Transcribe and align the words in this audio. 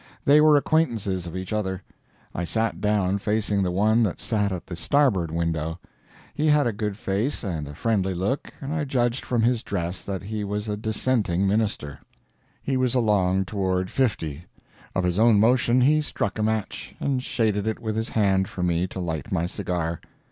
They 0.25 0.41
were 0.41 0.57
acquaintances 0.57 1.27
of 1.27 1.37
each 1.37 1.53
other. 1.53 1.83
I 2.33 2.43
sat 2.43 2.81
down 2.81 3.19
facing 3.19 3.61
the 3.61 3.69
one 3.69 4.01
that 4.01 4.19
sat 4.19 4.51
at 4.51 4.65
the 4.65 4.75
starboard 4.75 5.29
window. 5.29 5.77
He 6.33 6.47
had 6.47 6.65
a 6.65 6.73
good 6.73 6.97
face, 6.97 7.43
and 7.43 7.67
a 7.67 7.75
friendly 7.75 8.15
look, 8.15 8.51
and 8.59 8.73
I 8.73 8.83
judged 8.83 9.23
from 9.23 9.43
his 9.43 9.61
dress 9.61 10.01
that 10.01 10.23
he 10.23 10.43
was 10.43 10.67
a 10.67 10.75
dissenting 10.75 11.45
minister. 11.45 11.99
He 12.63 12.77
was 12.77 12.95
along 12.95 13.45
toward 13.45 13.91
fifty. 13.91 14.45
Of 14.95 15.03
his 15.03 15.19
own 15.19 15.39
motion 15.39 15.81
he 15.81 16.01
struck 16.01 16.39
a 16.39 16.41
match, 16.41 16.95
and 16.99 17.21
shaded 17.21 17.67
it 17.67 17.77
with 17.79 17.95
his 17.95 18.09
hand 18.09 18.47
for 18.47 18.63
me 18.63 18.87
to 18.87 18.99
light 18.99 19.31
my 19.31 19.45
cigar. 19.45 20.01